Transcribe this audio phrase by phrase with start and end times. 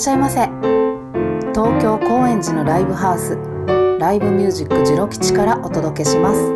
[0.00, 0.48] っしゃいませ。
[1.52, 3.36] 東京高円寺のライブハウス
[4.00, 6.50] ライブミュージックジロ吉からお届けします。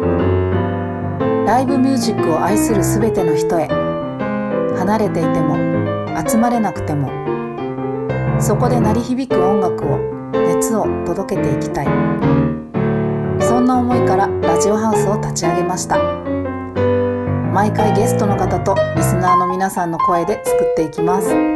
[1.46, 3.68] ライブミュージックを愛するすべての人へ
[4.78, 5.59] 離れていても
[6.27, 7.10] 集まれなくても
[8.41, 9.98] そこで鳴り響く音楽を
[10.32, 11.86] 熱を届けていきたい。
[13.40, 15.98] そんな思いからラジオハウスを立ち上げました。
[17.52, 21.53] 毎回ゲストの方とリスナーの皆さんの声で作っていきます。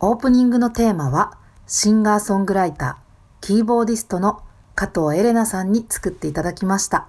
[0.00, 4.42] オープニングのテーマはシンガーソングライターキーボーディストの
[4.76, 7.08] 加藤エレナさんに作っていただきました。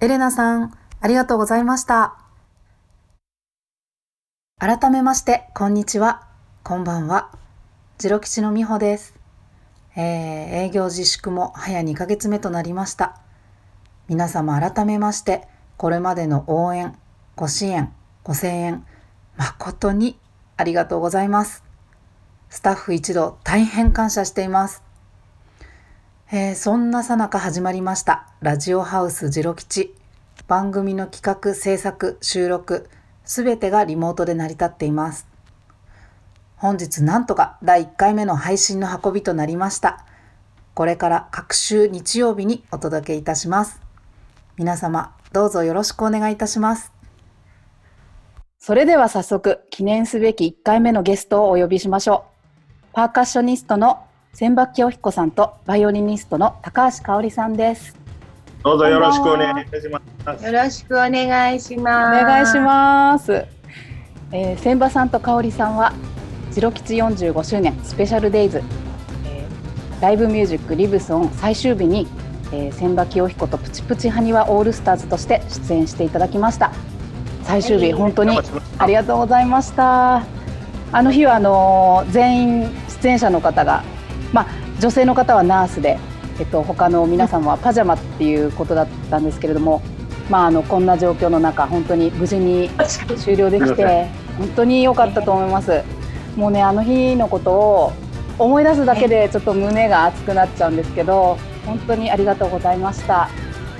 [0.00, 2.18] エレナさんありがとうございました。
[4.58, 6.28] 改めましてこんにちは。
[6.62, 7.30] こんばんは。
[7.96, 9.14] ジロ吉の美穂です。
[9.96, 10.02] えー、
[10.66, 13.18] 営業自粛も早2ヶ月目となりました。
[14.08, 16.94] 皆様改めまして、これまでの応援、
[17.34, 18.86] ご支援、ご声援、
[19.38, 20.18] 誠に
[20.58, 21.64] ありがとうございます。
[22.54, 24.84] スタッフ一同大変感謝しています。
[26.30, 29.92] えー、そんなさなか始まりました、ラジオハウスジロ吉。
[30.46, 32.88] 番組の企画、制作、収録、
[33.24, 35.26] すべてがリモートで成り立っています。
[36.54, 40.06] 本日なんとか第1回目の配信の運びとなりました。
[40.74, 43.80] これから各週日曜日にお届けいたします。
[44.56, 46.92] 皆様どうぞよろしくお願いいたします。
[48.60, 52.33] それでは早速記念すべき1回目のゲストをお呼びしましょう。
[52.94, 57.96] パーカッショニストの千葉清彦さんとバイオリニストの高橋香織さんです。
[58.62, 60.00] どうぞよろしくお願いいたしま
[60.38, 60.44] す。
[60.44, 62.22] よろしくお願いします。
[62.22, 63.46] お願いします。
[64.30, 65.92] えー、千葉さんと香織さんは
[66.52, 68.62] ジロ吉45周年スペシャルデイズ、
[69.26, 72.06] えー、ライブミュージックリブソン最終日に、
[72.52, 76.70] えー、千葉清彦とプチプチハニワオールスターズとして出演していただきました
[77.42, 78.38] 最終日、本当に
[78.78, 80.24] ありがとうございました
[80.92, 83.84] あの日はあのー、全員出演者の方が
[84.32, 84.46] まあ
[84.80, 85.98] 女性の方はナースで
[86.38, 89.82] えっと他の皆さんはパジャマっていうことだったんですけれども
[90.30, 92.70] まああのこんな状況の中本当に無事に
[93.18, 95.82] 終了できて本当に良かったと思います。
[96.34, 97.92] もうねあの日のことを
[98.38, 103.28] 思い出すだけでちょっと胸が熱くなっちゃうんですけど本当にありがとうございました。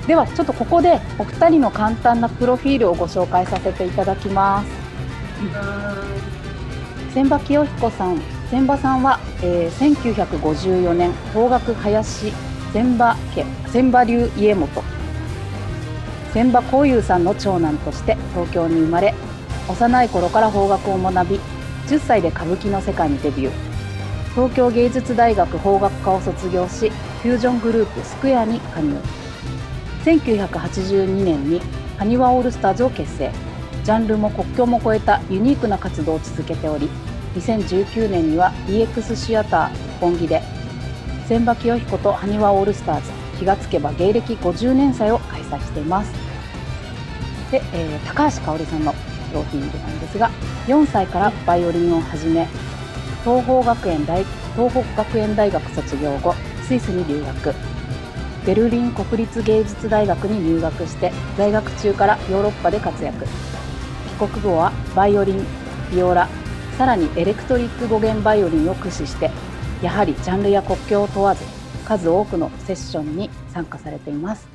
[0.05, 4.67] ではちょっとここでお二人の簡単なプロフィールをご紹介させていただきます。
[7.15, 12.31] 千葉清彦さん千葉さんは、えー、1954年方角林
[12.73, 14.83] 千葉家千葉流家元。
[16.31, 19.15] 千葉幸雄さんの長男として東京に生まれ
[19.67, 21.39] 幼い頃から方角を学び
[21.87, 23.51] 10歳で歌舞伎の世界にデビュー。
[24.35, 26.89] 東京芸術大学法学科を卒業し
[27.23, 28.95] フュージョングループスクエアに加入。
[30.03, 31.61] 1982年に
[31.97, 33.31] ハニワオールスターズを結成。
[33.83, 36.89] ジャンルも国境も越えたユニークな活動を続けており
[37.35, 40.41] 2019年には EX シアター本気で
[41.27, 46.13] 千葉清彦とハニワオールスターズ気がつけば芸歴50年祭を開催しています。
[47.51, 50.31] で、えー、高橋香織さんのプロフィールなんですが
[50.67, 52.47] 4歳からバイオリンを始め
[53.23, 54.23] 東邦学園大
[54.55, 57.53] 東北学園大学卒業後スイスに留学。
[58.45, 63.25] ベルリン国立芸術大学に入学して在学中からヨーロッパで活躍。
[64.19, 65.45] 帰国後はバイオリン
[65.91, 66.29] ビオラ
[66.77, 69.31] さらにエレクトリック語源バイオリンを駆使して
[69.81, 71.43] やはりジャンルや国境を問わず
[71.85, 74.47] 数多くのセッションに参加されています。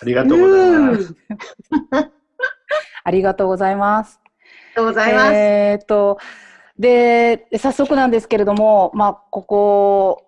[0.00, 1.14] ありがとうございます。
[3.04, 4.20] ありがとうございます。
[4.74, 5.34] とうございます。
[5.34, 6.18] えっと、
[6.78, 10.22] で、早速なんですけれども、まあ、ここ、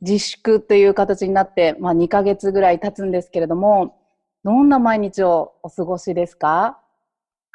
[0.00, 3.96] 自粛という形になって、まあ、2ヶ月ぐらい経つんですけれども、
[4.42, 6.80] どんな毎日をお過ごしですか？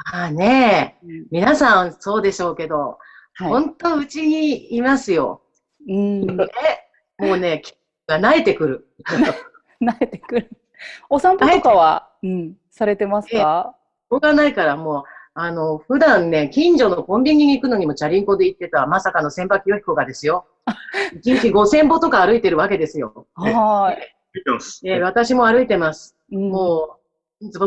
[0.06, 2.98] ああねえ、うん、皆さんそうでしょうけど、
[3.36, 5.42] はい、本当うちにいますよ。
[5.88, 6.26] うん。
[6.26, 6.48] ね、
[7.18, 7.62] もうね、
[8.08, 8.88] が慣れてくる。
[9.82, 10.50] 慣れてくる。
[11.10, 13.76] お散歩とかは、うん、されてますか？
[14.10, 15.04] しょうがないからもう、
[15.36, 20.48] あの、普段ね、近所のコンビニに行くのにもチャリンコで行ってた、まさかの千葉清彦がですよ。
[21.24, 23.28] 1日5000歩とか歩いてるわけですよ。
[23.36, 24.16] はい。
[24.86, 26.16] え私も歩いてます。
[26.32, 26.99] うん、もう、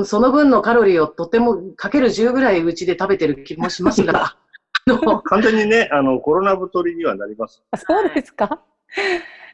[0.05, 4.37] その分のカロリーをとてもかける10ぐらいうちで食べてる気もしますが。
[5.25, 7.63] 完全にね、あの、コロナ太りにはなります。
[7.77, 8.61] そうですか？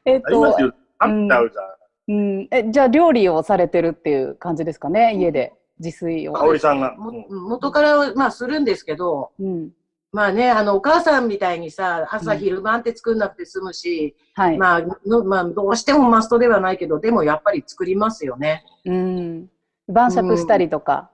[0.05, 0.26] えっと。
[0.26, 0.75] ありますよ。
[0.99, 1.79] あっちゃうじゃん。
[2.11, 5.53] うん、えじゃあ料理をされてるっていう感じですかね、家で。
[5.79, 6.32] 自炊を。
[6.32, 6.97] 香織さんが。
[6.97, 9.71] 元から、まあ、するんですけど、うん、
[10.12, 14.59] まあね、あの、お母さんみたいにさ、朝昼晩って作んなくて済むし、うん、はい。
[14.59, 18.64] まあの、まあ、どうしてもマストではないけど、でもやっぱり作りますよね。
[18.87, 19.50] うん。
[19.88, 21.11] 晩酌したりとか。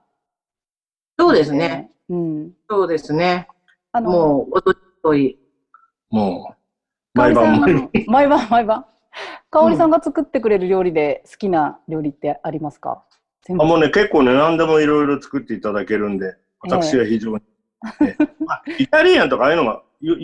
[1.17, 1.91] うん、そうですね。
[2.09, 2.51] うん。
[2.69, 3.47] そうですね。
[3.91, 5.39] あのもう、おととい。
[6.09, 6.55] もう、
[7.17, 7.61] 毎晩
[8.07, 8.47] 毎晩。
[8.49, 8.85] 毎晩、
[9.49, 13.03] かおりさんが作ってくれる料理で好きな料理ってありますか、
[13.49, 17.43] あもうね、結構ね、何でもいろいろ作っていただけるんで、私は非常に。
[18.01, 18.27] えー、
[18.83, 20.17] イタリアンとかああいうのが、洋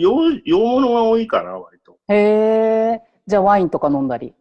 [0.44, 1.96] 洋物が多いかな、割と。
[2.08, 3.02] へえ。
[3.26, 4.34] じゃあワインとか飲んだり。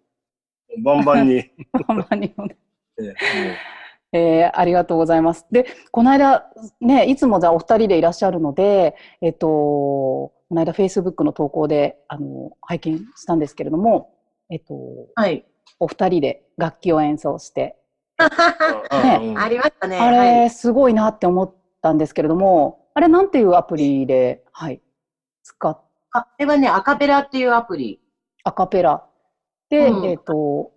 [0.84, 1.50] バンバンに。
[1.88, 2.58] バンバンに飲んで。
[3.00, 3.81] えー
[4.14, 5.46] えー、ありがとうございます。
[5.52, 6.46] で、この間、
[6.80, 14.14] ね、いつもじゃあお二人でいらっしゃるので、えっと、この間フェイスブックの投稿で、あの、拝見したんですけれども、
[14.50, 14.76] えっと、
[15.16, 15.46] はい。
[15.80, 17.78] お二人で楽器を演奏して。
[18.20, 19.98] ね、ありましたね。
[19.98, 24.82] あれ、すごいなって思ったんですけれども、あれなんていうアプリで、はい、
[25.44, 25.82] 使っ
[26.14, 28.02] あれはね、アカペラっていうアプリ。
[28.44, 29.06] アカペラ。
[29.70, 30.71] で、うん、えっ、と、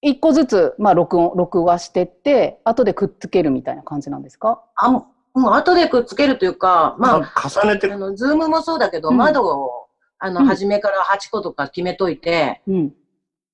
[0.00, 4.62] 一個ずつ、まあ、録音、録画してって、後でくっつけるみたいな感じなんですか？
[4.76, 7.92] あ、もう後でくっつけるというか、まあ、重ねて。
[7.92, 12.94] あの、ズームもそうだけど、うん、窓を、あの、初めから8個とか決めといて、うん、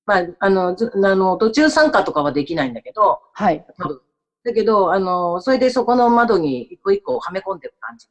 [0.05, 3.65] まあ、あの、ずあの、途中参加とかはできないんだけど、はい。
[3.79, 4.01] 多分。
[4.43, 8.07] だけど、あの、それでそこの窓に一個一個はめ込んでる感じ。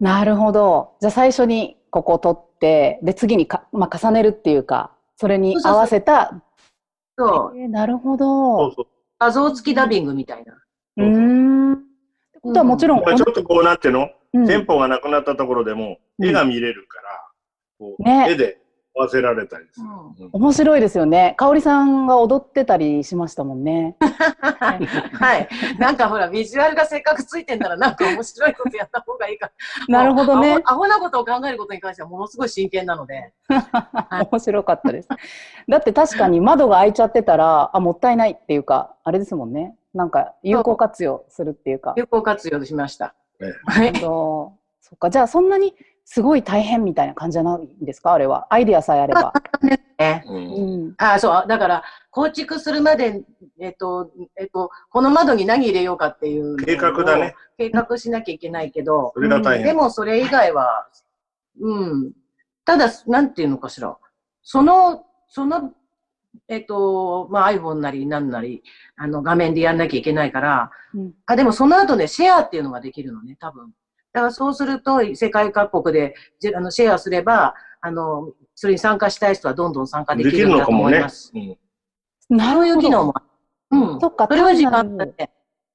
[0.00, 0.94] なるほど。
[1.00, 6.42] じゃあ最初にここを取って、で、次にか、まあ、重ねるっていうか、それに合わせた
[7.18, 7.58] そう。
[7.58, 8.24] えー、なるほど。
[8.26, 8.86] そうそう
[9.18, 10.54] 画像付きダビングみたいな。
[10.98, 11.72] うん。
[11.72, 13.04] ってことはもちろん。
[13.04, 17.04] ちょっとこうなっての、うん、テンポがなくなったところでも、絵が見れるから、
[17.78, 18.58] こう、ね、絵で
[18.96, 20.30] 合わせられたりする、うん。
[20.32, 21.34] 面白いですよね。
[21.36, 23.96] 香織さんが踊ってたりしましたもんね。
[24.00, 25.48] はい。
[25.78, 29.50] なんかほら、ビジュアルがせっかくついてんなら、なんか面白いことやった方がいいか。
[29.88, 30.62] なるほどねアホ。
[30.64, 33.34] アホなことを考えることに関してはものすごい真剣なので。
[34.30, 35.08] 面白かったです。
[35.68, 39.76] だって確かに窓が開いちゃってたら、あ、もったいないっていうか、あれですもんね。
[39.92, 41.92] なんか有効活用するっていうか。
[41.96, 43.14] 有効活用しました。
[43.66, 43.94] はい。
[44.00, 45.10] そっか。
[45.10, 45.74] じゃあそんなに
[46.08, 48.12] すごい大変みたいな感じじゃないんですか？
[48.12, 48.46] あれは。
[48.48, 49.32] アイディアさえあれば。
[49.98, 50.24] ね。
[50.28, 51.44] うん、あそう。
[51.48, 53.24] だから、構築するまで、
[53.58, 57.34] えっと、えっと、この窓に何入れようかっていう計画だね。
[57.58, 59.66] 計画しなきゃいけないけど、それが大変。
[59.66, 60.86] でもそれ以外は、
[61.60, 62.12] うん。
[62.64, 63.96] ただ、なんていうのかしら。
[64.42, 65.72] その、その、
[66.46, 68.62] えっと、まあ、iPhone なりなんなり、
[68.96, 73.72] あの、画面でやんなきゃいけないから、うん、あ、でもその後ね、シェアっていうのができるのね、多分。
[74.16, 76.14] だからそうすると、世界各国で
[76.54, 81.32] あのシェアすれば、あの、それに参加したい人はどんどん参加できるんだと思います。
[81.34, 81.58] ね
[82.30, 83.14] うん、そういう機能も。
[83.72, 84.00] うん。
[84.00, 85.28] そっか、それは時間だって。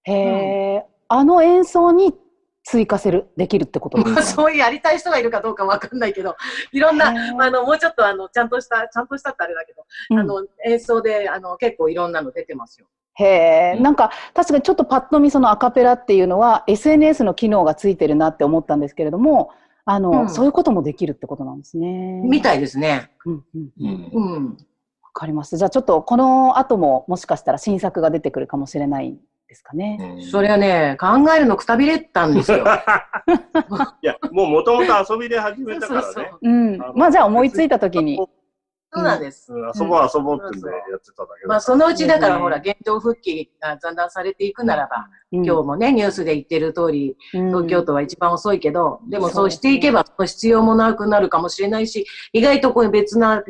[0.05, 0.83] へえ、うん、
[1.19, 2.15] あの演奏に
[2.63, 6.35] 追加せる、できるってことですか、 そういうやりたい人がいるかどうかわかんないけど、
[6.71, 12.87] いろんな、あの、もうちょっとあの、ちゃんとした、ちゃんとしたってあれだけど、うん、あの、演奏で、あの、結構いろんなの出てますよ。
[13.15, 19.51] へえ、なんか確かにちょっとパッと見そのアカペラっていうのは SNS の機能がついてるなって思ったんですけれども、
[19.85, 22.21] あの、うん、そういうこともできるってことなんですね。
[22.23, 23.11] みたいですね。
[23.25, 24.11] うんうんうん。
[24.13, 24.47] うん。
[24.49, 25.57] わかります。
[25.57, 29.17] じゃあちょっとこの後ももしかしたら新作が出てくるかもしれない
[29.47, 30.17] ですかね。
[30.31, 32.59] それはね、考えるのくたびれたんですよ。
[34.01, 36.05] いや、もうもともと遊びで始めたからね。
[36.05, 36.77] そうそうそううん。
[36.95, 38.19] まあじゃあ思いついた時に。
[38.93, 39.53] そうなんです。
[39.53, 53.41] 遊ぼう遊ぼうってんでやってただけまあそのうちだからほら、現状復帰がだんだんされていくならば、今日もね、ニュースで言ってる通り、東京都は一番遅いけど、でもそうしていけば、必要もなくなるかもしれないし、意外とこういう別な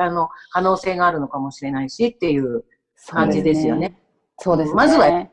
[0.00, 2.64] あの可能性があるのかもしれないしっていう
[3.06, 4.02] 感じですよね。
[4.40, 4.74] そうですね。
[4.74, 5.28] まずは、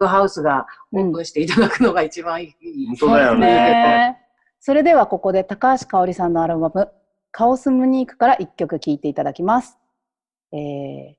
[0.00, 2.86] ハウスがオープンしていただくのが一番いい。
[2.88, 4.18] 本当だよね。
[4.60, 6.90] それではここで高橋香織さんのアルバム、
[7.30, 9.78] カオスムニークから一曲聴いていただきます。
[10.52, 11.14] えー、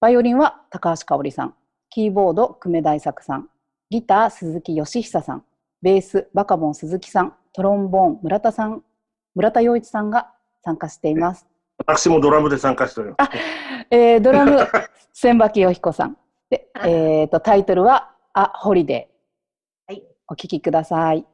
[0.00, 1.54] バイオリンは高橋香織さん、
[1.90, 3.48] キーボード久米大作さん、
[3.90, 5.44] ギター鈴木義久さん、
[5.82, 8.82] ベースバカボン鈴木さん、トロンボーン村田さん、
[9.34, 10.32] 村田洋一さんが
[10.64, 11.46] 参加しています。
[11.78, 13.30] 私もドラムで参加しております。
[13.90, 14.58] えー、ドラム
[15.12, 16.16] 千葉清彦さん。
[16.50, 19.92] で、えっ、ー、とタイトルはあホリデー。
[19.92, 21.26] はい、お聴きください。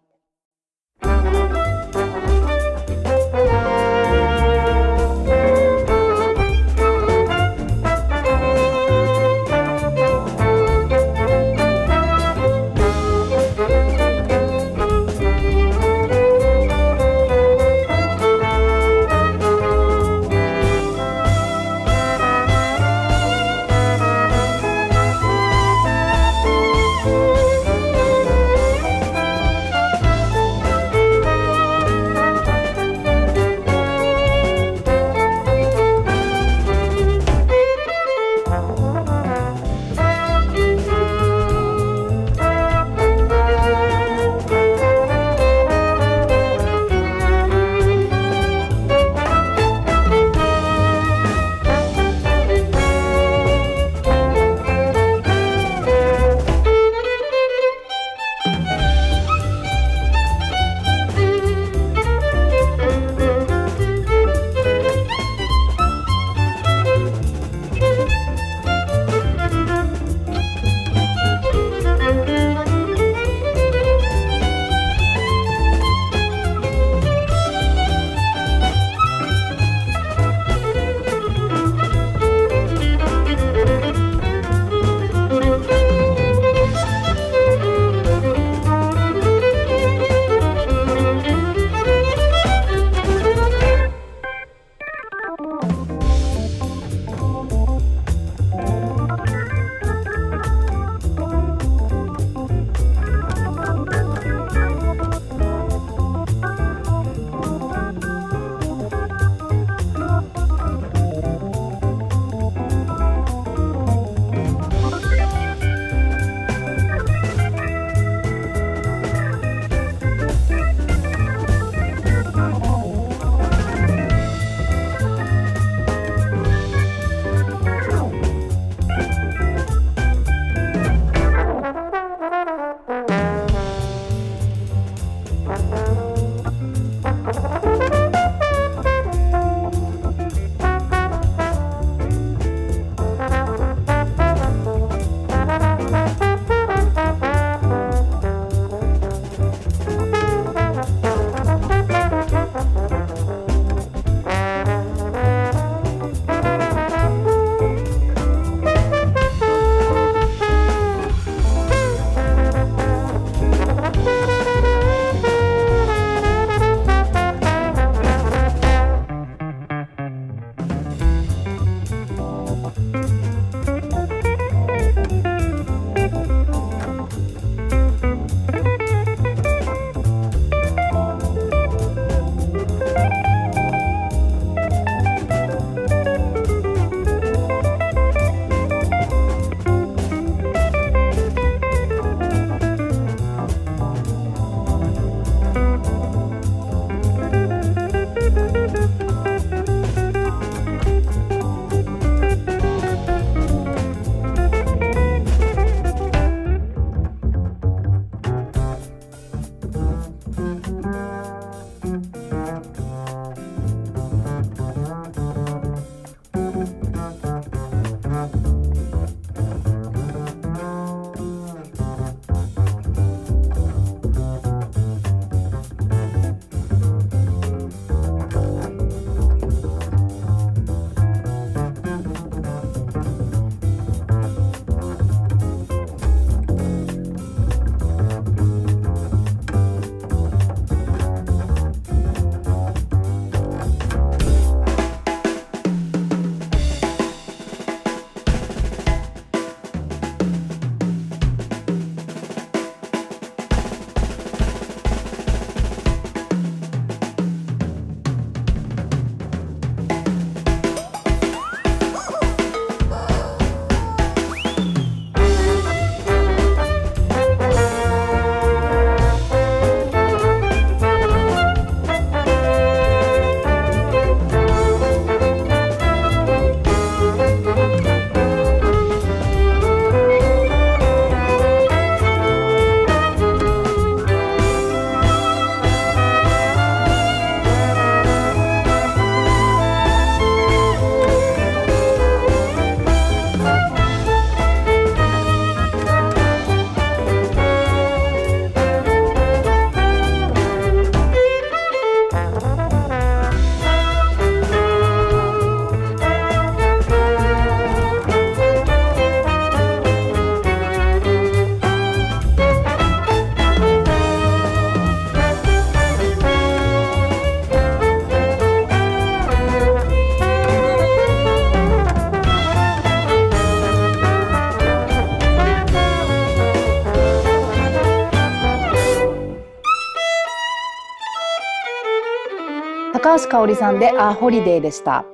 [333.02, 335.07] 高橋香織さんで「あホリデー」でした。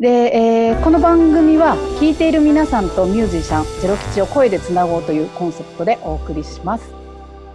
[0.00, 6.92] で、えー、この番組は聴いている皆さんとミュージシャンジェロ吉を声でつなごうというコンセプトでお送りします。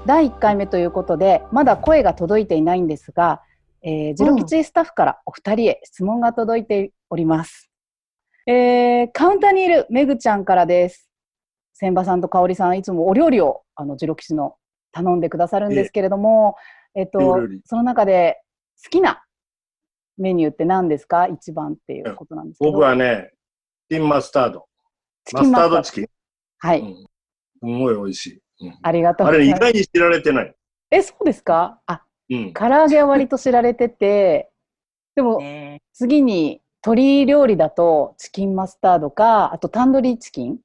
[0.05, 3.41] 第1回目ということでまだ声が届いていないんですが、
[3.81, 7.69] えー、ジェロ吉スタッフからお二人へ質問が届いております、
[8.47, 11.09] えー、カウンターにいるめぐちゃんからです。
[11.73, 14.55] 千葉さんと香織さんいつもお料理をあのジロ吉の
[14.93, 16.55] 頼んでくださるんですけれども、
[16.95, 18.39] えっと、その中で
[18.81, 19.24] 好きな
[20.17, 21.27] メニューって何ですか？
[21.27, 22.71] 一番っていうことなんですけど。
[22.71, 23.31] 僕はね、
[23.89, 24.65] チキンマスタード。
[25.33, 26.07] マスタードチキン？
[26.59, 26.95] はい、うん。
[26.95, 27.05] す
[27.61, 28.41] ごい美味しい。
[28.61, 30.55] うん、ありがとうあれ意外に知られてない。
[30.91, 31.81] え、そうですか？
[31.85, 34.49] あ、うん、唐揚げは割と知られてて、
[35.15, 35.39] でも、
[35.93, 40.59] 次に鶏料理だとチキンマスタードか、あとタンドリーチキン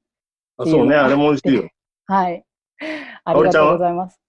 [0.57, 1.69] あそうね、あれも美味しいよ。
[2.05, 2.45] はい。
[3.25, 4.19] ありがとうございます。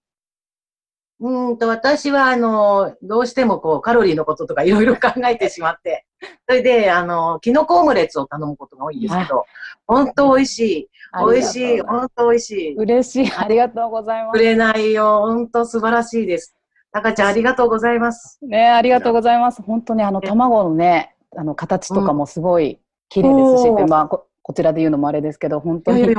[1.23, 6.05] うんと、私は、あの、どうしてもこう、カロリーのこととかいろいろ考えてしまって、
[6.49, 9.45] それで、あの、キノコオムレツを頼むことが多いんですけど、
[9.87, 10.89] 本当美味しい。
[11.25, 11.81] 美味しい。
[11.81, 12.75] 本当美味しい。
[12.75, 13.31] 嬉しい。
[13.37, 14.37] ありがとうございます。
[14.37, 15.21] くれないよ。
[15.21, 16.57] 本当素晴らしいです。
[16.91, 18.39] 赤ちゃん、ありがとうございます。
[18.45, 19.61] ね、ありがとうございます。
[19.61, 26.15] 本当にあの、卵のね、あの、形とかもすごい綺麗ですし、うん、まあ、こちらで言うのもあれですけど、本当に難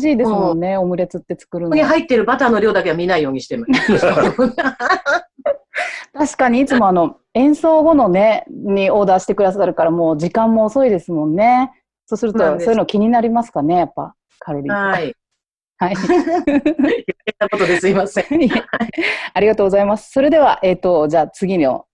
[0.00, 1.70] しいですもんね、オムレツって作るの。
[1.70, 3.72] ここに入ってるバターの量だけは見ないようにしてます。
[6.14, 11.70] 確かにいつもあの演奏後のね、にオーダーしてくださるから、もう時間も遅いですもんね。
[12.06, 15.14] そうすると、そういうの気になりますかね、やっぱ、カロリーはい。
[15.76, 15.94] はい。
[17.38, 18.24] たことですいません。
[19.34, 20.10] ありがとうございます。
[20.10, 21.86] それでは、えっ、ー、と、じゃあ次の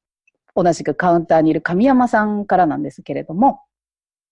[0.54, 3.60] 同じくカウンターにいる神山さんからなんですけれども、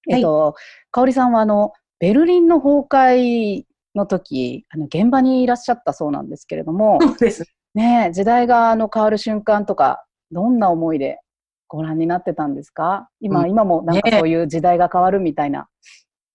[0.08, 0.54] えっと、
[0.90, 7.44] 香織さんはあの、ベルリンの崩壊の時、あの、現場にいらっしゃったそうなんですけれども、そうです。
[7.74, 11.20] ね時代があの変わる瞬間とか、どんな思いで
[11.68, 13.08] ご覧になってたんですか？
[13.20, 15.68] 今、うん、今もなんかそういう時代が変わるみたいな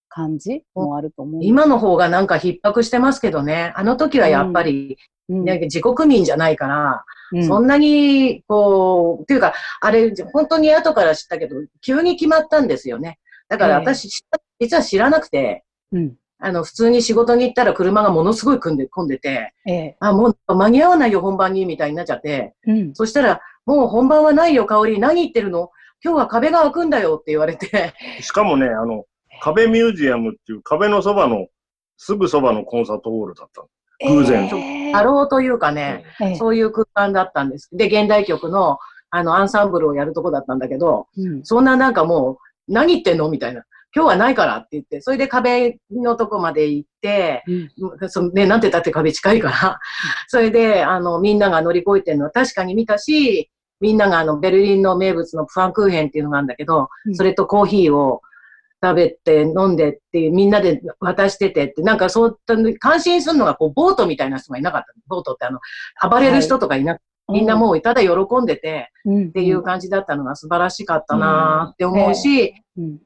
[0.10, 3.72] 感じもあると思う、今の方がなんか逼迫してますけどね。
[3.76, 4.98] あの時はやっぱり、
[5.30, 13.20] うん、自国民じゃないから、うん、そんなに、こう、っていうか、あれ、本当に後から知ったけど、急に決まったんですよね。
[13.50, 14.10] だから私、
[14.60, 25.72] 実は知らなくて、うん、あの、普通に仕事に行ったら車がものすごい混んで、混んでて、ええ、あ、もう間に合わないよ、本番に、みたいになっちゃって、うん、そしたら、もう本番はないよ、香り、何言ってるの？
[26.04, 27.94] 今日は壁が開くんだよって言われて。
[28.22, 29.06] しかもね、あの、
[29.42, 31.48] 壁ミュージアムっていう壁のそばの、
[31.98, 33.66] すぐそばのコンサートホールだった
[34.08, 34.46] 偶然。
[34.46, 37.70] えー、ろうというかね、えー、そういう空間だったんです。
[37.74, 38.78] で、現代曲の、
[39.10, 43.30] あの、アンサンブルをやるとこだったんだけど、うん、そんななんかもう、何言ってんの？
[43.30, 43.64] みたいな。
[43.96, 47.44] 今日はないからって言って、それで壁のとこまで行って、
[47.80, 49.80] うん、そのね、なんて言ったって壁近いから、
[50.28, 52.26] それで、あの、みんなが乗り越えてるの。
[52.26, 53.50] は確かに見たし、
[53.80, 58.22] みんながあの、ベルリンの名物のファンクーヘンっていうのがあるんだけど、うん、それとコーヒーを
[58.84, 62.40] 食べて飲んでっていう、みんなで渡しててって、なんかそう、
[62.80, 64.88] 感心するのがこう、ボートみたいな人がいなかった。
[65.08, 65.60] ボートってあの、
[66.08, 68.10] 暴れる人とかいなくみんなもうただ喜
[68.42, 68.92] んでて、
[69.30, 72.54] っていう感じだったのが素晴らしかったなって思うし、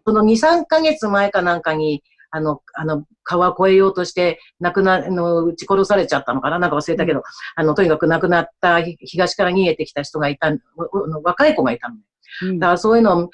[0.05, 6.59] その2、3ヶ月前かなんかに、あの、あの、川越えようとして、亡くな、あの、撃ち殺されちゃったのかな？
[6.59, 7.23] なんか忘れたけど、
[7.55, 10.51] あの、とにかく亡くなった東から逃げてきた人がいた、
[11.23, 11.95] 若い子がいたの。
[12.59, 13.29] だからそういうのを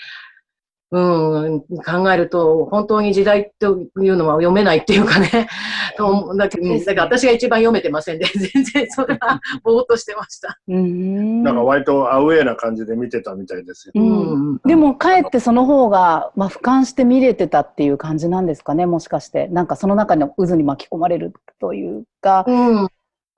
[0.90, 5.50] うん、考えると、本当に時代というのは読めないっていうかね。
[6.38, 10.58] だけだから私が一番読めてませんで、全然それはぼーっとしてました。
[10.68, 11.44] うん。
[11.44, 13.94] なんか割とアウェーな感じで見てたみたいですよ。
[13.96, 14.60] うん。
[14.66, 19.48] でも、かえってその方が、まあ、俯瞰して見れてたっていう感じなんですかね、もしかして。
[19.50, 22.46] なんかその中の渦に巻き込まれるというか。
[22.48, 22.88] うん。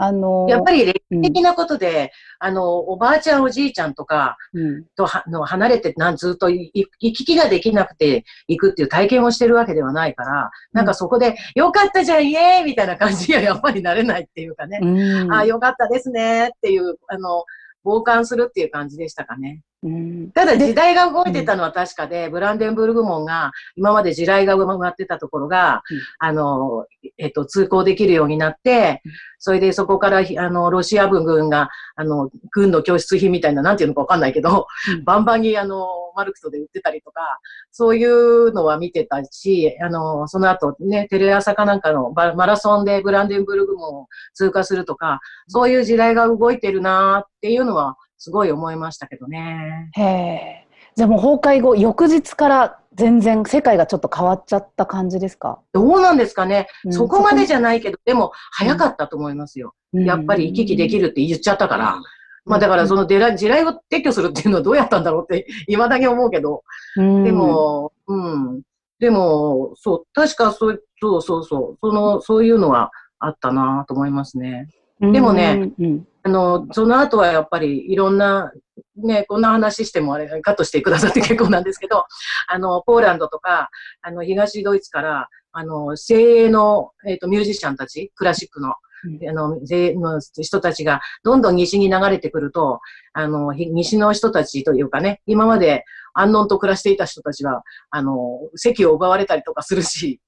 [0.01, 4.37] あのやっぱり歴史的なことで、うん、あの、おばあちゃんおじいちゃんとか
[4.95, 17.43] とは、の離れてなんずっと行き来ができなくて行くっていう体験をしてるわけではないから、なんかそこで、よかったじゃん、イエーイみたいな感じにはやっぱりなれないっていうかね、うん、ああ、よかったですねっていう、あの、
[17.83, 19.63] 傍観するっていう感じでしたかね。
[20.33, 25.83] ただ時代が動いてたのは確かで、ブランデンブルグ門が今まで地雷が埋まってたところが、
[26.19, 26.85] あの、
[27.17, 29.01] えっと、通行できるようになって、
[29.37, 34.67] それでそこから、あの、ロシア軍が、あの、軍の教室品みたいな、なんていうのかわかんないけど、
[35.05, 37.21] バンバンにあの、マルクトで売ってたりとか、
[37.71, 49.89] そういうのは見てたし、あの、その後ね、テレ朝かなんかのマラソンでブランデンブルグ門を通過するとか、そういう時代が動いてるなっていうのは、すごい思いましたけどね。
[49.95, 50.67] へえ。
[50.95, 55.59] じゃあもう崩壊後、翌日から全然世界がちょっと変わっちゃった感じですか？
[55.73, 59.73] どうなんですかね、うん、そこまでじゃないけど、でも早かったと思いますよ。
[59.93, 61.99] うん、やっぱり行き来できるって言っちゃったから。
[62.45, 66.63] まあだからその地雷を撤去するっていうのはどうやったんだろうって、 未だに思うけど。
[66.95, 68.61] でも、うん。
[68.99, 74.67] でも、そう、確かそう、そうそうそう、その、そういうのはあったなと思いますね。
[74.99, 78.51] でもね、うん、あの、その後はやっぱりいろんな、
[78.97, 82.05] ね、こんな話してもあれ、カットしてくださって 結構なんですけど、
[82.47, 83.69] あの、ポーランドとか、
[84.01, 92.81] あの、東ドイツから、あの、精鋭の、えっ、ー、と、ミュージシャンたち、クラシックの、あの、税の人たちがどんどん西に流れてくると、
[93.13, 100.19] あの、西の人たちというかね、今まで安穏と暮らしていた人たちは、あの、席を奪われたりとかするし、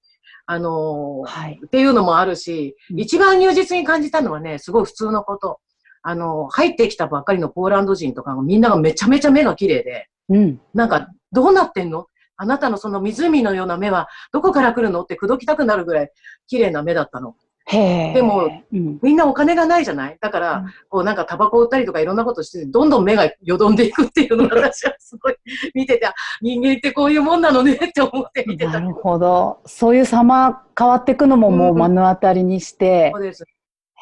[0.51, 5.61] あの、はい、っていうのもあるし、一番入実に感じたのはね、すごい普通のこと。
[6.01, 12.07] あの、入ってきたばっかりのポーランド人とかみんながめちゃめちゃ目が綺麗で、うん、なんか、どうなってんの？
[12.35, 15.03] あなたのその湖のような目はどこから来るの？
[15.03, 16.11] って口説きたくなるぐらい
[16.47, 17.35] 綺麗な目だったの。
[17.69, 20.17] でも、うん、みんなお金がないじゃない？
[20.19, 25.35] だから、うん、こうなんかタバコ売ったりとかいろんなことして、どんどん目がよどんでいくっていうのを私はすごい
[25.73, 26.09] 見てて、
[26.41, 28.79] 人間ってこういうもんなのねって思って見てた。
[28.79, 29.61] なるほど。
[29.65, 33.11] そういう様変わっていくのももう目の当たりにして。
[33.13, 33.45] そうです。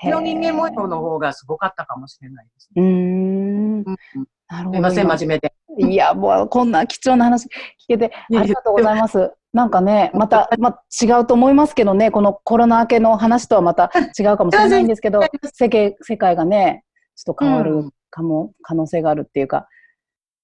[0.05, 2.81] の人間模様の方がすごかったかもしれないですね。
[2.81, 3.83] うん。
[3.83, 4.71] なるほど。
[4.71, 5.53] すみません、真面目で。
[5.77, 7.49] いや、もうこんな貴重な話聞
[7.89, 9.31] けてありがとうございます。
[9.53, 15.21] なんかね、また、 まあ、違うと思いますけどね、このコロナ明けの話とはまた 違うかもしれないんですけど、
[15.53, 16.83] 世界世界がね、
[17.15, 19.67] ちょっと変わるかも、うん、可能性があるっていうか。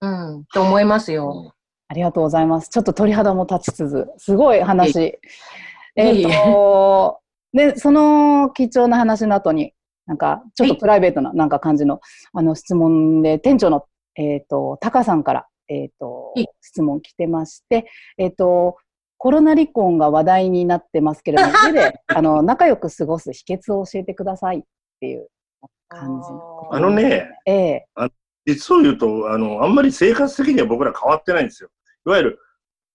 [0.01, 1.53] うん、と思いますよ。
[1.87, 2.69] ありがとうございます。
[2.69, 5.19] ちょっと鳥肌も立ちつつ、すごい話。
[5.95, 7.19] えっと、
[7.53, 9.73] で、その貴重な話の後に、
[10.07, 11.99] なんか、ちょっとプライベートななんか感じの、
[12.33, 17.87] あの、質問で、店長の、えっ、ー、と、タカさんから、えっ、ー、と、質問来てまして、
[18.17, 18.77] えっ、ー、と、
[19.25, 24.61] コロナ離婚が話題になってますけれども、 家であの仲良く過ごす秘訣を教えてくださいっ
[24.99, 25.29] ていう
[25.87, 26.27] 感じ
[26.69, 28.11] あのね、ええ、あ
[28.45, 31.69] 実を言うとあの、あんまり生活的には僕ら変わってないんですよ。
[32.05, 32.39] いわゆる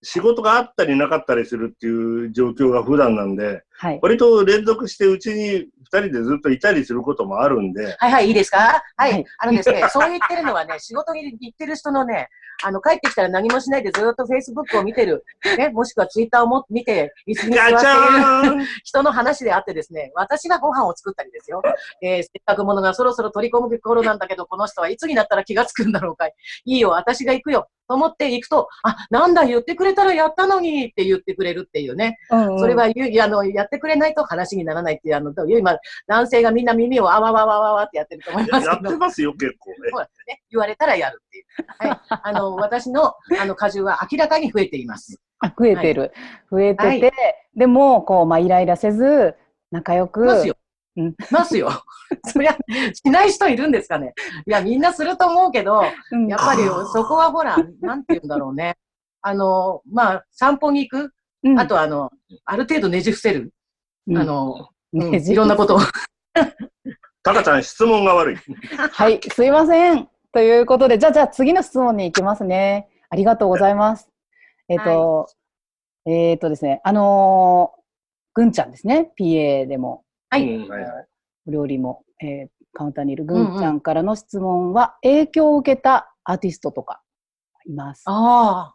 [0.05, 7.97] 仕事があったりなかったりするっていう状況が普段なんで、はい、割と連続してうちに二人でずっといたりすることもあるんで。
[7.99, 8.83] はいはい、いいですか？
[8.97, 9.13] はい。
[9.13, 12.29] はい、あのですね、 そう言ってるのはね、仕事に行ってる人のね、
[12.63, 15.25] あの、帰ってきたら何もしないでずっと Facebook を見てる、
[15.57, 21.63] ね、もしくは Twitter をも見て、椅子に座っている 人の話であってですね、私がご飯を作ったりですよ。
[22.03, 26.35] えー、せっかくものがそろそろ取り込む頃なんだけど、この人はいつになったら気がつくんだろうかい。
[26.67, 27.69] いいよ、私が行くよ。
[27.89, 32.19] と思って行くと、あ、なんだ、言ってくれたらやったのにって言ってくれるっていうね。
[32.31, 32.89] うんうん、それはあ
[33.27, 35.79] の、やってくれないと話にならないっていう、あの、今、
[36.09, 38.85] 男性がみんな耳をあわわわわわってやってると思いますけど。
[38.85, 39.77] やってますよ、結構ね。
[40.27, 41.45] ね言われたらやるっていう。
[41.79, 42.01] はい。
[42.09, 45.21] あの、私の、あの、果汁は明らかに増えています。
[45.39, 46.03] あ、増えてる。
[46.03, 46.13] はい、
[46.51, 47.13] 増えてて、はい、
[47.57, 49.37] でも、こう、まあ、イライラせず、
[49.71, 50.25] 仲良く。
[50.25, 50.57] ますよ。
[50.97, 51.71] うん、ますよ。
[52.27, 52.57] そりゃ、
[52.93, 54.15] しない人いるんですかね。
[54.47, 58.77] いや、みんなすると思うけど、うん、やっぱりそこはほら、なんて言うんだろうね。
[59.23, 61.13] あの、まあ、散歩に行く？
[61.43, 62.11] うん、あと、あの、
[62.45, 63.53] ある程度ねじ伏せる？
[64.17, 65.79] あの、いろんなことを。
[67.23, 68.37] タカちゃん、質問が悪い。
[68.93, 70.09] はい、すいません。
[70.33, 72.89] ということで、じゃあ、じゃあ次の質問に行きますね。
[73.09, 74.09] ありがとうございます。
[74.69, 75.27] えっ、ー、と、は
[76.07, 77.81] い、えっ、ー、とですね、あのー、
[78.35, 80.05] ぐんちゃんですね、PA でも。
[80.31, 80.69] はい。
[81.47, 87.03] お料理も、えー、カウンターにいるぐんちゃんからの質問は、うんうん、影響を受けたアーティストとか
[87.67, 88.75] いますあ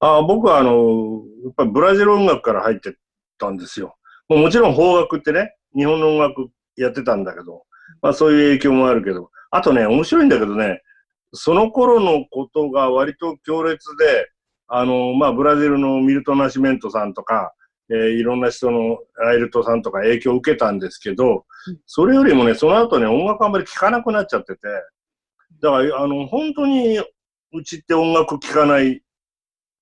[0.00, 0.22] あ。
[0.22, 2.96] 僕はあの、やっぱりブラジル音楽から入って
[3.38, 3.96] たんですよ。
[4.28, 7.64] ももちろん邦楽ってね、日本の音楽やってたんだけど、
[8.02, 10.82] まあそういう影響もあるけど、あとね、面白いんだけどね、
[11.32, 14.30] その頃のことが割と強烈で、
[14.68, 17.52] あの、まあブラジルのミルト・ナシメントさんとか、
[17.88, 21.44] えー、いろんな人のアイルトさんとか影響を受けたんですけど、
[21.86, 24.60] それよりもね、その後ね、音楽あんまり聴かなくなっちゃってて、
[25.62, 29.02] だから、あの、本当にうちって音楽聴かない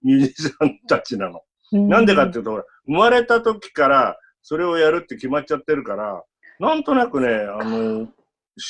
[0.02, 1.40] ミュージシャンたちなの。
[1.72, 6.22] なんでかっていうと、生まれた時からそれをやるって決まっちゃってるから、
[6.60, 8.08] なんとなくね、あの、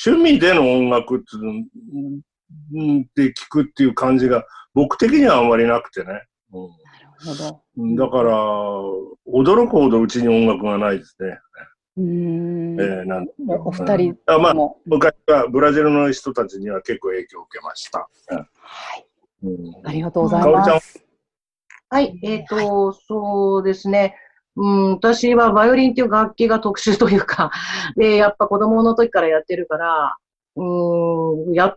[0.07, 1.25] 趣味での音楽って
[3.17, 6.23] で聞くっていう感じが僕的にはあんまりなくてね。
[6.53, 8.07] うん、なるほど。
[8.07, 8.33] だから、
[9.27, 11.39] 驚くほどうちに音楽がないですね。
[11.97, 12.81] うん。
[12.81, 14.55] えー、なんお二人あまあ、
[14.87, 18.09] 昔はブラジルの人たちには結構影響を受けました。
[18.29, 18.47] は
[18.97, 19.07] い。
[19.43, 21.05] うん、ありがとうございます。
[21.91, 22.01] は？
[22.01, 22.67] い、えっ、ー、と、はい、
[23.09, 24.17] そうですね。
[24.57, 27.51] うん、私はバイオリンっていう楽器が特殊というか、
[27.97, 30.17] で、やっぱ子供の時からやってるから、
[30.57, 31.77] うん、や、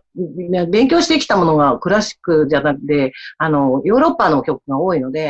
[0.68, 5.24] 勉強してきたものがクラシックじゃなくて、あの、ヨーロッパの曲が多いので、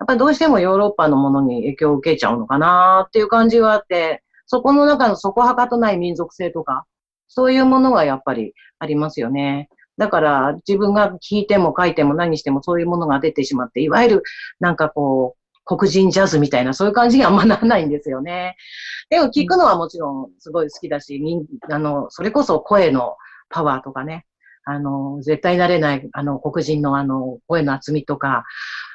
[0.00, 6.84] やっぱりどうしてもヨーロッパのものに影響を受けちゃうのかなっていう感じはあって、そこの中の底はかとない民族性とか、
[7.28, 9.68] そういうものがやっぱりありますよね。
[9.96, 14.22] だから自分が聞いても書いても何してもそういうものが出てしまって、いわゆる
[14.58, 15.39] なんかこう、
[15.76, 18.56] 黒人ジャズみたいなそういう感じにはあんまならないんですよね。
[19.08, 21.22] でも聞くのはもちろんすごい好きだし、
[21.70, 23.16] あの、それこそ声の
[23.48, 24.26] パワーとかね、
[24.64, 28.44] あの、絶対なれない、あの、黒人のあの、声の厚みとか、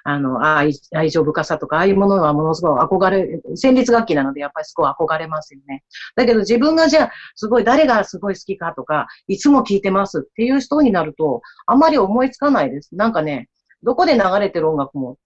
[0.03, 5.83] あの、愛愛情深さとか、ああいうものはものすごい憧れ、旋律楽器なのでやっぱりすごい憧れますよね。
[6.15, 12.95] だけど自分がじゃあ、すごい誰がすごい好きかとか、いつも聴いてますっていう人になると、あんまり思いつかないです。
[12.95, 13.49] なんかね、
[13.83, 15.17] どこで流れてる音楽も、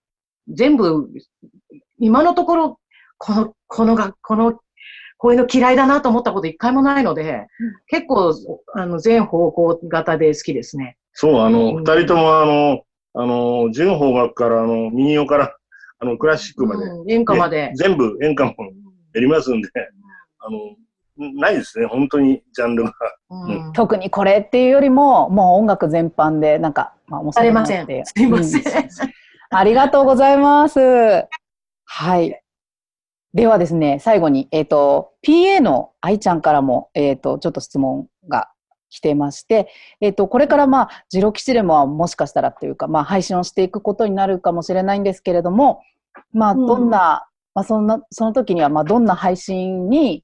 [0.49, 1.09] 全部、
[1.99, 2.79] 今のところ、
[3.17, 4.59] この、このが、この
[5.19, 7.47] こういうの嫌いだなと思ったこと一回もないので、うん、
[7.87, 8.33] 結構、
[8.73, 10.97] あの、全方向型で好きですね。
[11.11, 12.83] そう、あの、二、うん、人ともあの、
[13.13, 15.55] あの、純法学から、あの、民謡から、
[15.99, 18.55] あの、クラシックまで、うん、演歌まで、全部演歌も
[19.13, 19.69] やりますんで、
[20.39, 22.93] あの、ないですね、本当に、ジャンルが。
[23.29, 28.03] うん、特にこれっていうよりも、もう音楽全般で、なんか、まあ、面白いなって。
[28.05, 28.63] すいません。
[29.51, 30.79] ありがとうございます。
[31.85, 32.39] はい。
[33.33, 38.49] ではですね、最後に、えっ、ー、と、PA の愛ちゃんからも、えっ、ー、と、ちょっと質問が
[38.89, 39.69] 来てまして、
[40.01, 45.81] えっ、ー、と、これからまあ、ジロ吉でももしかしたらというか、まあ、配信をしていくことになるかもしれないんですけれども、
[46.31, 50.23] まあ、どんな、うん、まあ、そんな、その時には、まあ、どんな配信に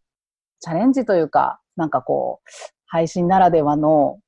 [0.60, 2.50] チャレンジというか、なんかこう、
[2.86, 4.20] 配信ならではの、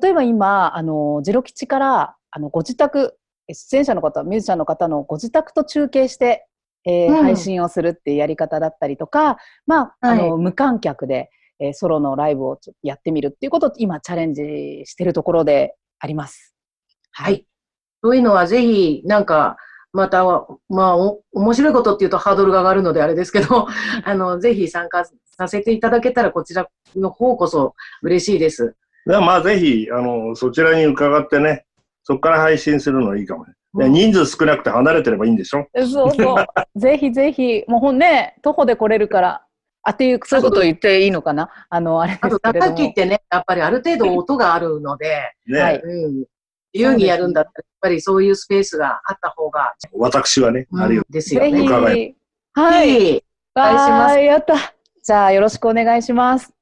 [0.00, 3.16] 例えば今、あの、ジロ吉から、あの、ご自宅、
[3.54, 6.46] 出演者の方、ミュージシャンの方のご自宅と中継して
[6.84, 9.36] えー、うん、配信をするっていうやり方だったりとか、
[9.66, 16.54] まあ、あの、無観客で、えー、ソロのライブをやってみるっていうことを今チャレンジしてるところであります。
[17.12, 17.46] はい。
[18.02, 19.56] そういうのはぜひ、なんか、
[19.92, 20.24] また、
[20.68, 23.66] まあ、お、面白いことっていうとハードルが上がるのであれですけど、
[24.04, 28.76] あの、ぜひ参加させていただけたら、こちらの方こそ嬉しいです。
[29.04, 31.66] では、まあ、ぜひ、あの、そちらに伺ってね、
[32.10, 33.54] そこから配信するのいいかもね。
[33.88, 35.68] 人数少なくて離れてればいいんでしょ？
[35.76, 36.44] そうそう。
[36.76, 39.44] ぜひぜひ、もうほんね、徒歩で来れるから、
[39.84, 41.50] あっていう、そういうこと言っていいのかな？
[41.68, 42.72] あの、あれですけれども。
[42.72, 45.76] あと、打ってね、やっぱりある程度音があるので、ね、はい。
[45.76, 46.14] うん。
[46.74, 49.72] 自由にやるんだったら、やっぱりそういうスペースがあった方が。
[49.92, 51.04] 私はね、あるよ。
[51.08, 51.52] ですよね。
[51.52, 51.68] ぜひ。
[51.68, 53.24] はい。
[53.54, 54.18] お願いします。
[54.18, 54.56] やった。
[55.00, 56.52] じゃあ、よろしくお願いします。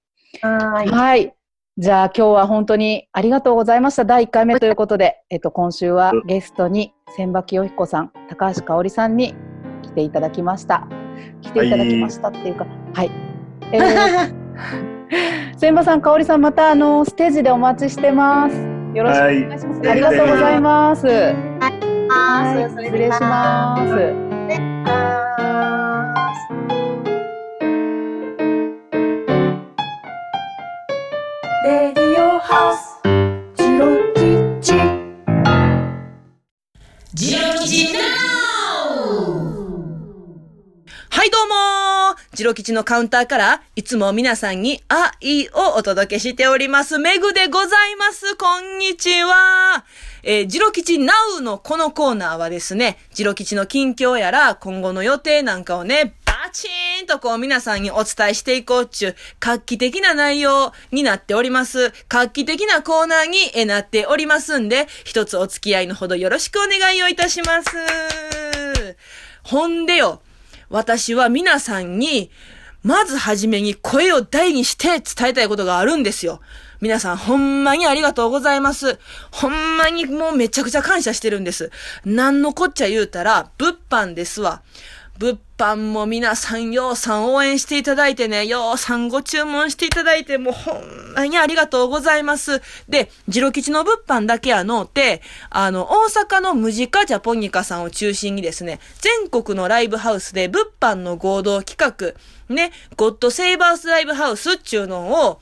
[0.43, 0.89] はい。
[0.89, 1.35] はい。
[1.81, 4.05] じゃあ今日は本当にありがとうございました。
[4.05, 9.37] 第1回目ということで、えっと、今週はゲストに千葉清彦さん、高橋香織さんに
[9.85, 10.89] 来ていただきました。
[11.41, 13.13] 来ていただきましたっていうか、はい。
[13.71, 18.57] えー、千葉さん、香織さん、またあのステージでお待ちしてます。
[18.57, 19.79] よろしくお願いします。
[19.79, 21.07] はい、ありがとうございます。
[21.07, 23.77] はい、失礼しま
[25.23, 25.28] す。
[31.69, 34.21] レディオハウスジロキ
[34.63, 34.73] チ
[37.13, 37.89] ジロキチ
[41.11, 41.89] はいどうも
[42.33, 46.99] ジロ吉のカウンターからいつも皆さんに愛をお届けしております。
[46.99, 48.37] メグでございます。
[48.37, 49.85] こんにちは。
[50.23, 61.93] えー、ジロ吉ナウのこのコーナーはですね、ジロ吉の近況やら今後の予定なんかをね、バチーンとこう皆さんにお伝えしていこうっちゅう画期的な内容になっております。
[62.09, 68.97] 画期的なコーナーになっておりますんで、一つお付き合いのほどよろしくお願いをいたします。
[69.43, 70.23] ほんでよ、
[70.71, 72.31] 私は皆さんに、
[72.85, 76.41] まずはじめに声を大にして伝えたいことがあるんですよ。
[76.81, 79.01] 皆さん、ほんまにありがとうございます。
[79.33, 81.73] ほんまにもうめちゃくちゃ感謝してるんです。
[82.05, 84.63] なんのこっちゃ言うたら、物販ですわ。
[85.19, 92.63] 物販も皆さん、ようさん応援していただいてね、ようさんご注文していただいて、もうほんまにありがとうございます。
[92.89, 101.77] で、ジロ吉の物販だけやのって、あの、大阪のムジカジャポニカさんを中心にですね、全国のライブハウスで物販の合同企
[102.49, 105.41] 画、ね、ゴッドセイバースライブハウスっていうのを、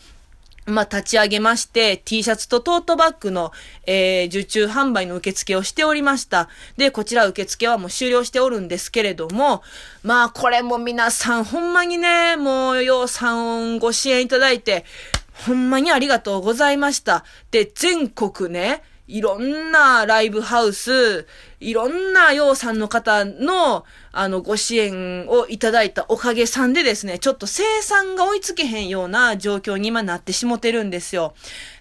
[0.66, 3.52] まあ、立ち上げまして、T シャツとトートバッグの、
[3.86, 6.48] えー、受注販売の受付をしておりました。
[6.76, 9.62] で、こちら受付はもう終了しておるんですけれども、
[10.02, 14.84] まあ、これも皆さん、ほんまにね、もう、ようさんご支援いただいて、
[15.46, 17.24] ほんまにありがとうございました。
[17.52, 21.26] で、全国ね、いろんなライブハウス、
[21.60, 31.34] いろんな洋さんの方の、あの、ご支援をいただいたおかげさんでですね、ちょっと生産が追いつけへんような状況に今なってしもてるんですよ。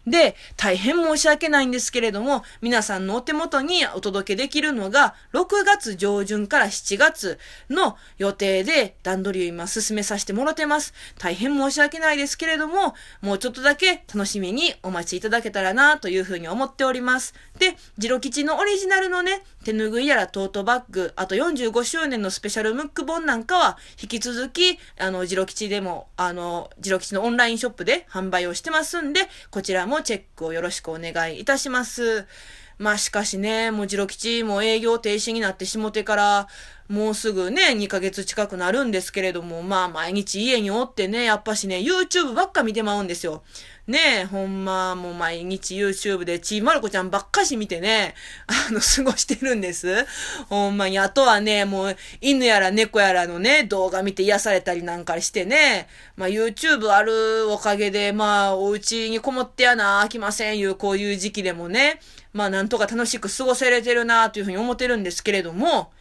[0.08, 10.94] で、大変申し訳ないんですけれども、皆さんのお手元にお届けできるのが、6月上旬から7月の予定で段取りを今進めさせてもらってます。
[11.18, 17.34] 大変申し訳ないですけれども、もうちょっとだけ楽しみにお待ちいただけたらなというふうに思っております。
[17.58, 32.28] で、ジロ吉のオリジナルのね、手ぬぐいやらトートバッグ、あと45周年のスペシャルムック本なんかは、引き続き、あの、ジロ吉でも、あの、ジロ吉のオンラインショップで販売をしてますんで、こちらもチェックをよろしくお願いいたします。
[32.78, 36.47] まあしかしね、もうジロ吉も営業停止になってしもてから、
[36.89, 43.43] もうすぐね、2ヶ月近くなるんですけれども、まあ毎日家におってね、やっぱしね、YouTube ばっか見てまうんですよ。
[43.88, 48.15] ねえ、ほんま、もう毎日 YouTube でちーまる子ちゃんばっかし見てね、
[48.48, 50.08] あの、過ごしてるんです。
[50.50, 62.00] ほんまに、あとはね、もう、犬やら猫やらのね、動画見て癒されたりなんかしてね、まあ YouTube あるおかげで、まあ、お家にこもってやな、飽きませんいう、こういう時期でもね、
[62.34, 65.91] まあなんとか楽しく過ごせれてるな、というふうに思ってるんですけれども、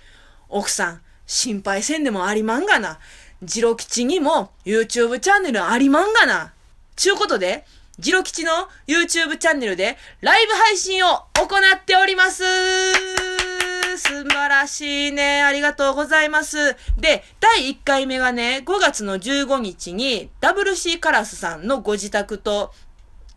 [0.49, 2.99] 奥さん、心配せんでもありまんがな。
[3.43, 6.54] ジロ吉にも YouTube チャンネルありまんがな。
[6.97, 7.65] ちゅうことで、
[7.99, 8.51] ジロ吉の
[8.87, 12.43] YouTube チャンネルでライブ配信を行っております
[13.97, 15.43] 素晴らしいね。
[15.43, 16.75] ありがとうございます。
[16.99, 22.73] で、第1回目がね、5月の15日に WC カラスさんのご自宅と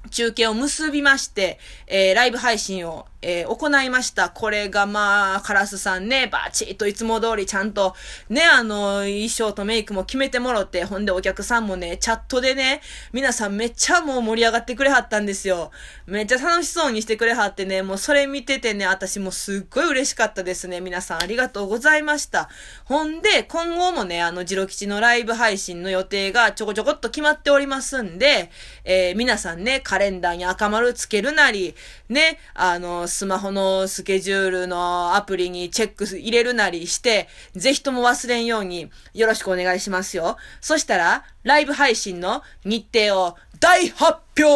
[0.09, 4.29] 中継を結びまして、えー、ライブ配信をえー、行いました。
[4.29, 7.95] これがまあ、カラスさんね、バチッといつも通りちゃんと、
[8.29, 12.81] ね、あの、衣装とメイクも決めてもろって、ほんでお客さんもね、チャットでね、
[13.13, 15.71] 皆さんめっちゃもう盛り上がってくれはったんですよ。
[16.05, 20.79] めっちゃ楽しそうにしてくれはってね、もうそれ見ててね、私もすっごい嬉しかったですね。
[20.79, 22.49] 皆さんありがとうございました。
[22.85, 28.51] ほんで、今後もね、あの、ジロ吉のライブ配信の予定がちょこちょこっと決まっておりますんで、
[28.83, 31.75] えー、皆さんね、カレンダーに赤丸つけるなり、
[32.09, 40.37] ね、あの、スマホのスケジュールのアプリにチェック入れるなりして、ぜひとも忘れんようによろしくお願いしますよ。
[40.61, 44.47] そしたら、ライブ配信の日程を大発表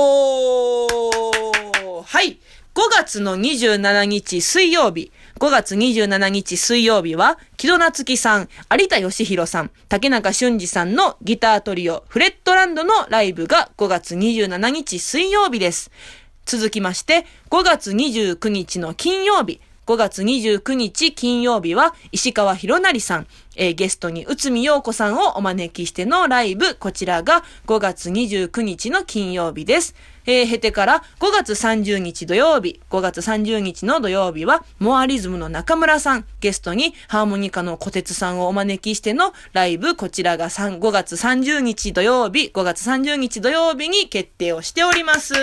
[2.05, 2.39] はい
[2.73, 15.91] !5 月の27日水曜日、5月27日水曜日は、木戸夏樹さん、有田義弘さん、竹中俊二さんのギタートリオ、フレットランドのライブが5月27日水曜日です。
[16.45, 29.95] 続きまして、5月29日の金曜日、5月29日金曜日は石川博成さん、えー、ゲストに内海洋子さんをお招きしてのライブ、こちらが5月29日の金曜日です。
[30.25, 45.33] えー、経てから5月30日土曜日、5月30日の土曜日は、モアリズムの中村さん、ゲストにハーモニカの小鉄さんをお招きしてのライブ、こちらが3 5月30日土曜日、5月30日土曜日に決定をしております。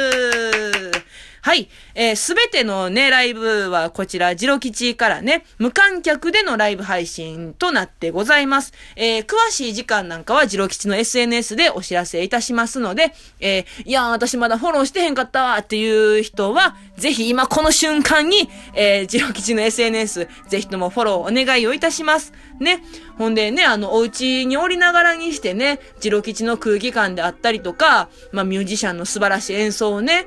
[1.42, 1.68] はい。
[1.94, 8.72] えす、べてのね、ライブはこちら、ジロ吉からね、無観客でのライブ配信となってございます。
[8.96, 22.32] えー、詳しい時間なんかは、ジロ吉の SNS でお知らせいたしますので、えー、いやー私まだフォローしてへんかったわっていう人は、ぜひ今この瞬間に、えー、ジロ吉の SNS、ぜひともフォローお願いをいたします。
[22.60, 22.82] ね。
[23.16, 30.26] ほんでね、あの、お家におりながらにしてね、ジロ吉の空気感であったりとか、まあ、ミュージシャンの素晴らしい演奏をね、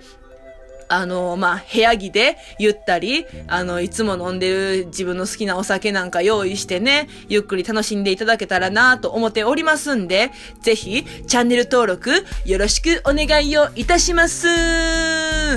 [0.92, 14.48] あの、まあ、部屋着でゆったり、あの、いつも飲んでる自分の好きなお酒なんか用意してね、ゆっくり楽しんでいただけたらなと思っておりますんで、ぜひ、チャンネル登録よろしくお願いをいたします。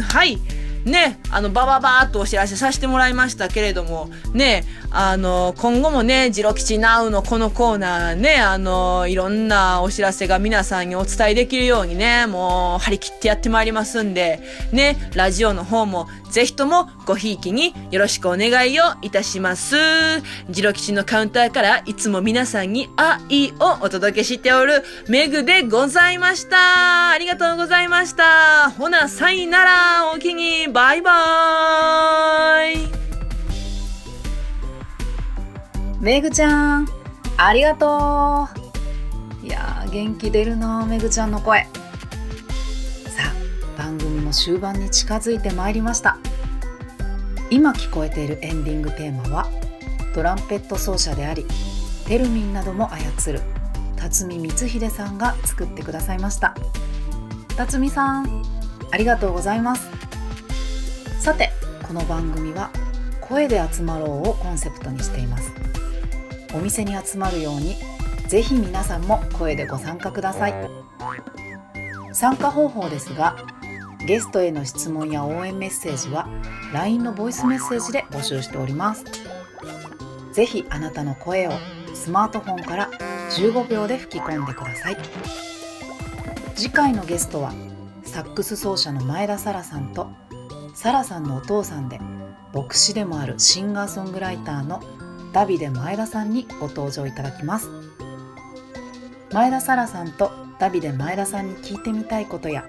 [0.01, 0.64] はい。
[0.85, 14.41] ね、あの、ばばばーっとお知らせさせてもらいましたけれども、ね、あの、今後もね、ジロ吉ナウのこのコーナーね、あの、いろんなお知らせが皆さんにお伝えできるようにね、もう張り切ってやってまいりますんで、
[14.73, 19.77] ね、ラジオの方もぜひともごひいきによろしくお願いをいたします。
[20.51, 27.11] ジロ吉のカウンターからいつも皆さんに愛をお届けしておるメグでございました。
[27.11, 28.69] ありがとうございました。
[28.71, 32.89] ほな、さいなら、おきに、バイバーイ。
[36.01, 36.89] メグちゃん、
[37.37, 38.49] ありがと
[39.43, 39.47] う。
[39.47, 41.65] いや元気出るな、メグちゃんの声。
[43.77, 46.19] 番組も終盤に近づいてまいりました。
[47.51, 49.47] 今聞こえているエンディングテーマは
[50.15, 51.45] トランペット奏者であり
[52.07, 53.41] テルミンなども操る
[53.97, 56.55] 辰巳光秀さんが作ってくださいました。
[57.57, 58.43] 辰巳さん
[58.91, 59.89] ありがとうございます。
[61.21, 61.53] さて
[61.87, 62.71] この番組は
[63.21, 65.53] 声で集まろうをコンセプトにしています。
[66.55, 67.77] お店に集まるように
[68.29, 70.55] ぜひ皆さんも声でご参加ください。
[72.13, 73.37] 参加方法ですが
[74.07, 76.29] ゲストへの質問や応援メッセージは
[76.75, 79.05] LINE のボイスメッセージで募集しております。
[80.33, 81.53] ぜひあなたの声を
[81.95, 82.91] スマートフォンから
[83.31, 84.97] 15秒で吹き込んでください。
[86.55, 87.53] 次回のゲストは
[88.05, 90.11] サックス奏者の前田沙羅さんと
[90.75, 91.99] 沙羅さんのお父さんで
[92.53, 94.83] 牧師でもあるシンガーソングライターの
[95.33, 97.71] ダビデ前田さんにご登場いただきます。
[99.33, 102.65] 前田沙羅さんとダビデ前田さんに聞いてみたいことや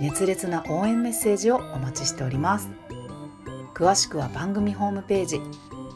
[0.00, 2.70] 熱烈な応援メッセージをお待ちしております。
[3.74, 5.40] 詳しくは番組ホームページ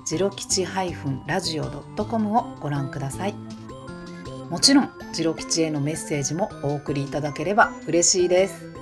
[0.04, 3.34] ジロ吉 -radio.com をご覧ください。
[4.50, 8.74] もちろんジロ吉へのメッセージもお送りいただければ嬉しいです。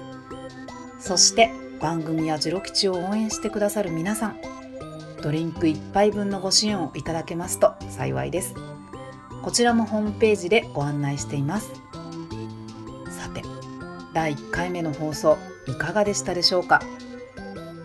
[0.99, 1.51] そして
[1.81, 4.41] 番組やジロ吉を応援してくださる皆さん
[5.23, 8.55] ドリンク1杯分のご支援をいただけますと幸いです。
[9.43, 11.73] こちらもホームページでご案内しています。
[14.12, 16.82] 第1回目の放送いかがでしたでしょうか？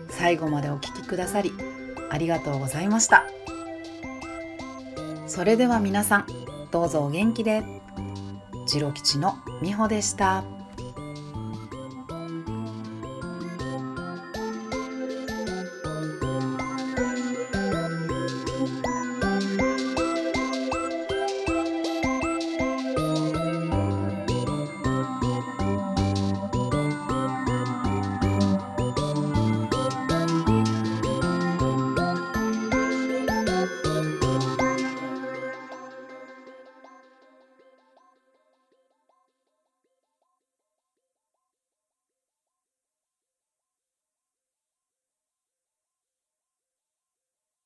[0.08, 1.52] 最後までお聴きくださり
[2.10, 3.24] ありがとうございました。
[5.26, 6.26] それでは皆さん
[6.70, 7.62] どうぞお元気で。
[8.66, 10.42] 次郎吉の美穂でした。